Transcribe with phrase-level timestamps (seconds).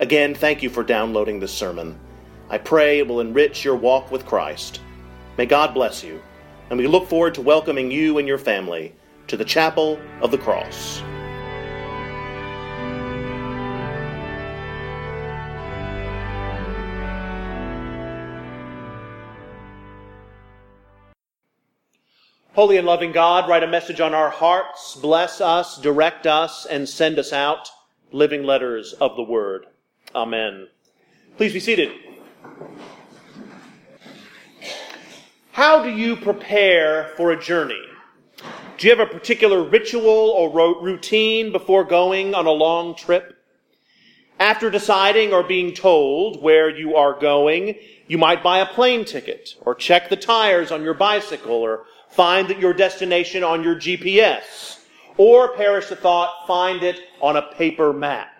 [0.00, 2.00] Again, thank you for downloading this sermon.
[2.48, 4.80] I pray it will enrich your walk with Christ.
[5.36, 6.22] May God bless you,
[6.70, 8.94] and we look forward to welcoming you and your family
[9.26, 11.02] to the Chapel of the Cross.
[22.54, 26.88] Holy and loving God, write a message on our hearts, bless us, direct us, and
[26.88, 27.68] send us out
[28.12, 29.66] living letters of the Word.
[30.14, 30.68] Amen.
[31.36, 31.90] Please be seated.
[35.52, 37.82] How do you prepare for a journey?
[38.78, 43.36] Do you have a particular ritual or routine before going on a long trip?
[44.38, 47.74] After deciding or being told where you are going,
[48.08, 52.48] you might buy a plane ticket or check the tires on your bicycle or find
[52.48, 54.80] that your destination on your GPS
[55.18, 58.39] or perish the thought, find it on a paper map.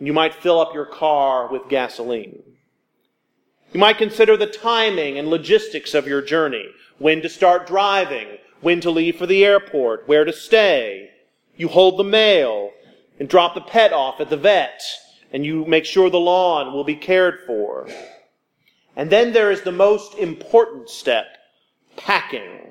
[0.00, 2.42] You might fill up your car with gasoline.
[3.72, 6.66] You might consider the timing and logistics of your journey,
[6.98, 11.10] when to start driving, when to leave for the airport, where to stay.
[11.56, 12.70] You hold the mail
[13.18, 14.82] and drop the pet off at the vet,
[15.32, 17.86] and you make sure the lawn will be cared for.
[18.96, 21.26] And then there is the most important step,
[21.96, 22.69] packing.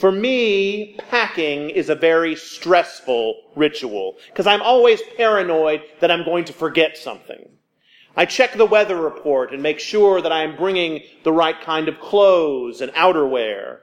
[0.00, 6.46] For me, packing is a very stressful ritual because I'm always paranoid that I'm going
[6.46, 7.50] to forget something.
[8.16, 11.86] I check the weather report and make sure that I am bringing the right kind
[11.86, 13.80] of clothes and outerwear.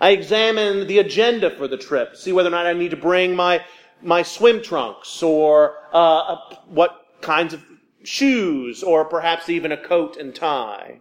[0.00, 3.34] I examine the agenda for the trip, see whether or not I need to bring
[3.34, 3.64] my,
[4.00, 6.36] my swim trunks or uh,
[6.68, 7.64] what kinds of
[8.04, 11.00] shoes or perhaps even a coat and tie.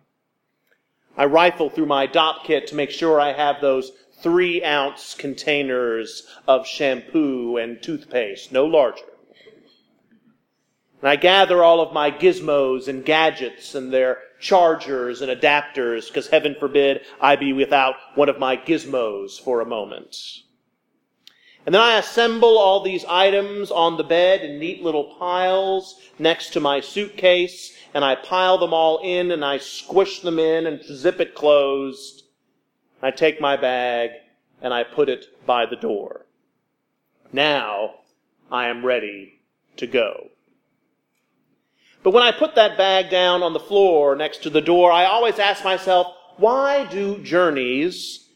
[1.16, 6.28] I rifle through my Dopp kit to make sure I have those three ounce containers
[6.48, 9.06] of shampoo and toothpaste, no larger.
[11.02, 16.28] And I gather all of my gizmos and gadgets and their chargers and adapters, because
[16.28, 20.16] heaven forbid I be without one of my gizmos for a moment.
[21.66, 26.52] And then I assemble all these items on the bed in neat little piles next
[26.54, 30.84] to my suitcase, and I pile them all in and I squish them in and
[30.84, 32.25] zip it closed.
[33.06, 34.10] I take my bag
[34.64, 36.26] and I put it by the door.
[37.32, 37.98] Now
[38.52, 39.42] I am ready
[39.78, 40.30] to go.
[42.02, 45.06] But when I put that bag down on the floor next to the door, I
[45.06, 46.08] always ask myself,
[46.38, 48.28] why do journeys,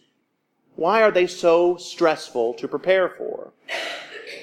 [0.75, 3.53] why are they so stressful to prepare for?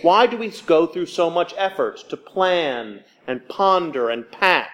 [0.03, 4.73] Why do we go through so much effort to plan and ponder and pack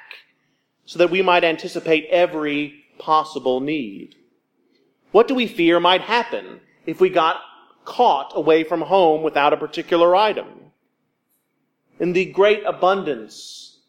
[0.87, 4.17] so that we might anticipate every possible need?
[5.13, 7.37] What do we fear might happen if we got
[7.85, 10.73] caught away from home without a particular item?
[12.01, 13.81] In the great abundance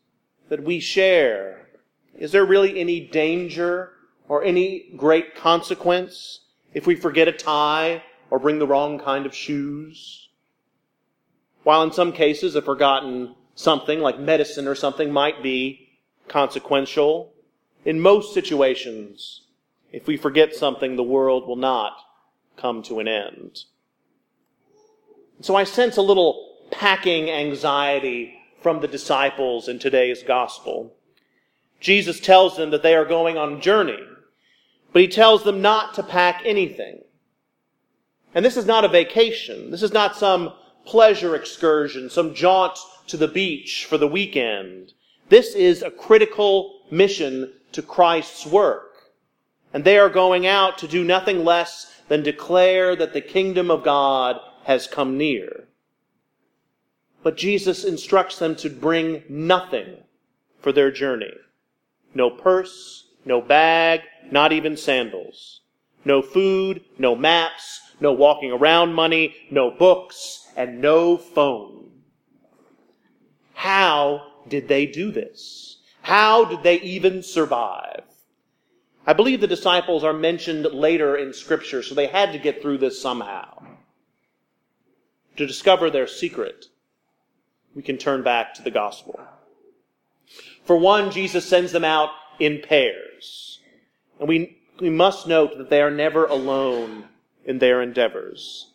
[0.49, 1.69] that we share,
[2.13, 3.93] is there really any danger
[4.27, 6.41] or any great consequence
[6.73, 10.27] if we forget a tie or bring the wrong kind of shoes?
[11.63, 15.87] While in some cases a forgotten something like medicine or something might be
[16.27, 17.31] consequential,
[17.85, 19.42] in most situations
[19.93, 21.95] if we forget something, the world will not
[22.57, 23.63] come to an end.
[25.39, 30.93] So I sense a little packing anxiety from the disciples in today's gospel.
[31.79, 33.99] Jesus tells them that they are going on a journey,
[34.91, 37.01] but he tells them not to pack anything.
[38.33, 39.69] And this is not a vacation.
[39.69, 40.53] This is not some
[40.85, 44.93] pleasure excursion, some jaunt to the beach for the weekend.
[45.29, 48.92] This is a critical mission to Christ's work.
[49.73, 53.83] And they are going out to do nothing less than declare that the kingdom of
[53.83, 55.67] God has come near.
[57.23, 59.97] But Jesus instructs them to bring nothing
[60.59, 61.33] for their journey.
[62.13, 65.61] No purse, no bag, not even sandals.
[66.05, 71.89] No food, no maps, no walking around money, no books, and no phone.
[73.53, 75.77] How did they do this?
[76.01, 78.03] How did they even survive?
[79.05, 82.77] I believe the disciples are mentioned later in Scripture, so they had to get through
[82.77, 83.63] this somehow.
[85.37, 86.67] To discover their secret,
[87.75, 89.19] we can turn back to the gospel.
[90.63, 93.59] For one, Jesus sends them out in pairs.
[94.19, 97.05] And we, we must note that they are never alone
[97.43, 98.69] in their endeavors.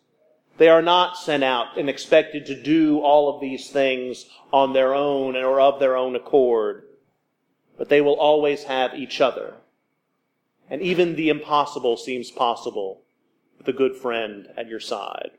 [0.59, 4.95] They are not sent out and expected to do all of these things on their
[4.95, 6.83] own or of their own accord,
[7.79, 9.55] but they will always have each other.
[10.71, 13.03] And even the impossible seems possible
[13.57, 15.31] with a good friend at your side.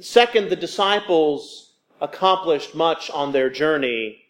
[0.00, 4.24] Second, the disciples accomplished much on their journey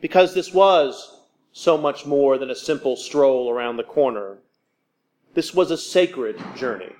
[0.00, 4.38] because this was so much more than a simple stroll around the corner.
[5.34, 6.92] This was a sacred journey.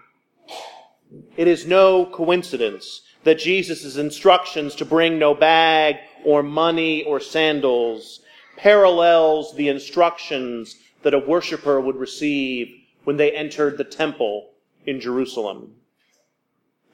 [1.37, 8.20] It is no coincidence that Jesus' instructions to bring no bag or money or sandals
[8.56, 10.76] parallels the instructions
[11.06, 14.50] that a worshiper would receive when they entered the temple
[14.87, 15.73] in Jerusalem.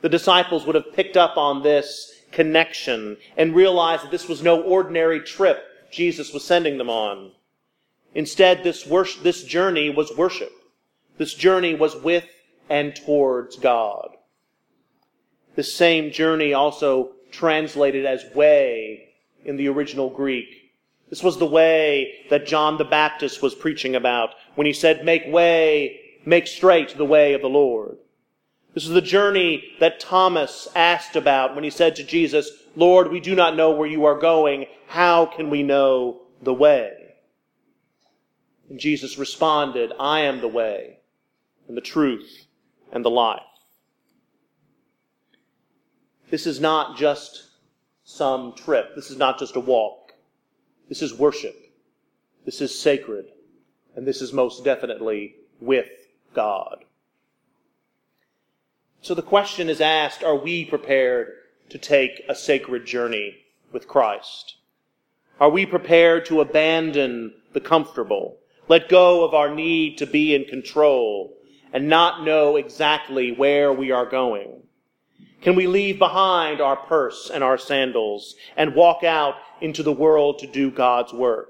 [0.03, 4.61] The disciples would have picked up on this connection and realized that this was no
[4.61, 7.33] ordinary trip Jesus was sending them on.
[8.15, 8.83] Instead, this,
[9.23, 10.53] this journey was worship.
[11.17, 12.27] This journey was with
[12.69, 14.11] and towards God.
[15.55, 19.15] The same journey also translated as way
[19.47, 20.62] in the original Greek.
[21.13, 25.27] This was the way that John the Baptist was preaching about when he said, make
[25.27, 27.99] way, make straight the way of the Lord.
[28.73, 33.21] This is the journey that Thomas asked about when he said to Jesus, Lord, we
[33.21, 34.65] do not know where you are going.
[34.87, 36.95] How can we know the way?
[38.71, 40.97] And Jesus responded, I am the way
[41.69, 42.47] and the truth
[42.91, 43.43] and the life.
[46.31, 47.51] This is not just
[48.03, 48.95] some trip.
[48.97, 50.02] This is not just a walk.
[50.93, 51.73] This is worship.
[52.45, 53.25] This is sacred.
[53.97, 55.89] And this is most definitely with
[56.35, 56.85] God.
[59.01, 61.33] So the question is asked, are we prepared
[61.71, 63.37] to take a sacred journey
[63.73, 64.57] with Christ?
[65.41, 68.37] Are we prepared to abandon the comfortable,
[68.69, 71.33] let go of our need to be in control,
[71.73, 74.63] and not know exactly where we are going?
[75.41, 80.39] Can we leave behind our purse and our sandals and walk out into the world
[80.39, 81.49] to do God's work?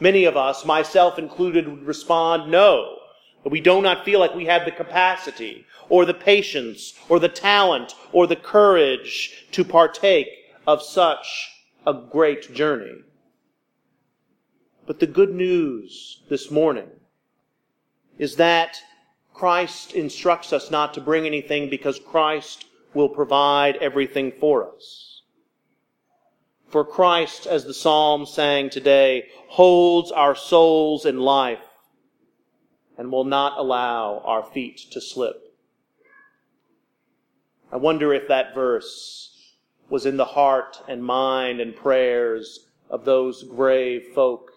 [0.00, 2.96] Many of us, myself included, would respond no.
[3.44, 7.28] That we do not feel like we have the capacity or the patience or the
[7.28, 10.28] talent or the courage to partake
[10.66, 11.50] of such
[11.86, 13.02] a great journey.
[14.86, 16.88] But the good news this morning
[18.18, 18.80] is that
[19.40, 25.22] Christ instructs us not to bring anything because Christ will provide everything for us.
[26.68, 31.64] For Christ, as the psalm sang today, holds our souls in life
[32.98, 35.56] and will not allow our feet to slip.
[37.72, 39.54] I wonder if that verse
[39.88, 44.50] was in the heart and mind and prayers of those grave folk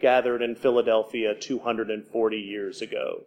[0.00, 3.26] gathered in Philadelphia 240 years ago.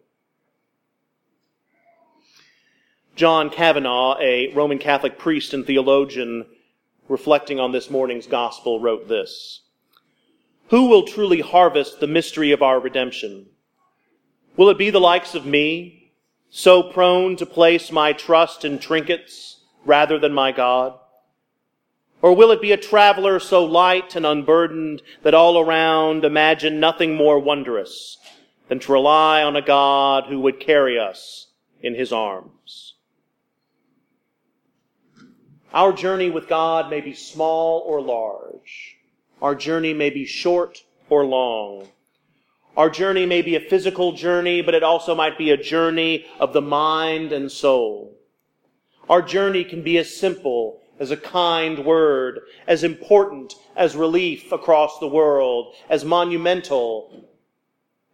[3.16, 6.46] John Kavanaugh, a Roman Catholic priest and theologian,
[7.08, 9.60] reflecting on this morning's gospel, wrote this
[10.70, 13.46] Who will truly harvest the mystery of our redemption?
[14.56, 16.12] Will it be the likes of me,
[16.50, 20.98] so prone to place my trust in trinkets rather than my God?
[22.20, 27.14] Or will it be a traveler so light and unburdened that all around imagine nothing
[27.14, 28.18] more wondrous
[28.68, 31.48] than to rely on a God who would carry us
[31.80, 32.93] in his arms?
[35.74, 38.96] Our journey with God may be small or large.
[39.42, 41.88] Our journey may be short or long.
[42.76, 46.52] Our journey may be a physical journey, but it also might be a journey of
[46.52, 48.16] the mind and soul.
[49.08, 55.00] Our journey can be as simple as a kind word, as important as relief across
[55.00, 57.26] the world, as monumental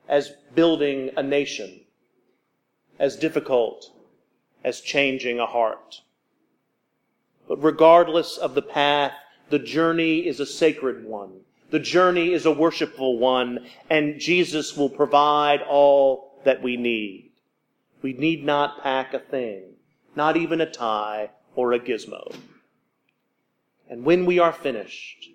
[0.08, 1.82] as building a nation,
[2.98, 3.92] as difficult
[4.64, 6.00] as changing a heart.
[7.50, 9.12] But regardless of the path,
[9.48, 11.40] the journey is a sacred one.
[11.70, 17.32] The journey is a worshipful one, and Jesus will provide all that we need.
[18.02, 19.64] We need not pack a thing,
[20.14, 22.32] not even a tie or a gizmo.
[23.88, 25.30] And when we are finished,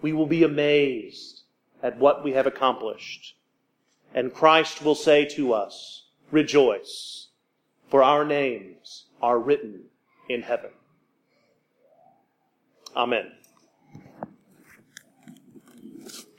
[0.00, 1.40] we will be amazed
[1.82, 3.34] at what we have accomplished.
[4.14, 7.30] And Christ will say to us, Rejoice,
[7.88, 9.86] for our names are written
[10.28, 10.70] in heaven.
[12.96, 13.32] Amen.